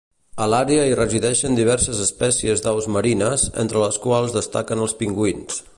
A 0.43 0.45
l'àrea 0.51 0.85
hi 0.91 0.95
resideixen 0.99 1.59
diverses 1.59 2.01
espècies 2.05 2.65
d'aus 2.67 2.89
marines, 2.97 3.45
entre 3.65 3.85
les 3.87 4.01
quals 4.07 4.35
destaquen 4.39 4.83
els 4.87 4.97
pingüins. 5.03 5.63